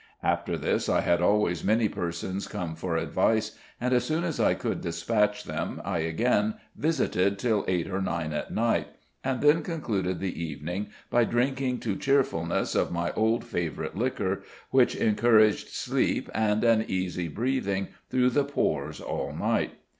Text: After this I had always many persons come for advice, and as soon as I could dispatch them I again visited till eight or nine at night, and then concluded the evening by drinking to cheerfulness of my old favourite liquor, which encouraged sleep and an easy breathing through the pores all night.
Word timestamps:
After 0.23 0.57
this 0.57 0.89
I 0.89 1.01
had 1.01 1.21
always 1.21 1.63
many 1.63 1.87
persons 1.87 2.47
come 2.47 2.73
for 2.73 2.97
advice, 2.97 3.55
and 3.79 3.93
as 3.93 4.03
soon 4.03 4.23
as 4.23 4.39
I 4.39 4.55
could 4.55 4.81
dispatch 4.81 5.43
them 5.43 5.79
I 5.85 5.99
again 5.99 6.55
visited 6.75 7.37
till 7.37 7.63
eight 7.67 7.87
or 7.87 8.01
nine 8.01 8.33
at 8.33 8.51
night, 8.51 8.87
and 9.23 9.41
then 9.41 9.61
concluded 9.61 10.19
the 10.19 10.43
evening 10.43 10.87
by 11.11 11.23
drinking 11.25 11.81
to 11.81 11.95
cheerfulness 11.95 12.73
of 12.73 12.91
my 12.91 13.11
old 13.11 13.43
favourite 13.43 13.95
liquor, 13.95 14.41
which 14.71 14.95
encouraged 14.95 15.67
sleep 15.69 16.31
and 16.33 16.63
an 16.63 16.83
easy 16.87 17.27
breathing 17.27 17.89
through 18.09 18.31
the 18.31 18.43
pores 18.43 19.01
all 19.01 19.31
night. 19.33 19.73